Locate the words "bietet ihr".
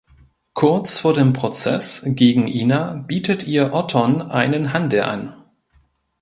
3.07-3.71